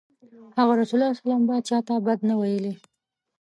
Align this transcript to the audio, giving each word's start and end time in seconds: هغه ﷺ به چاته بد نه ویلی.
هغه 0.57 0.73
ﷺ 0.89 1.41
به 1.47 1.55
چاته 1.67 1.95
بد 2.05 2.19
نه 2.27 2.35
ویلی. 2.39 2.73